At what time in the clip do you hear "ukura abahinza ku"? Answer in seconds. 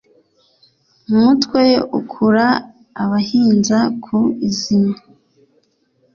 1.99-4.17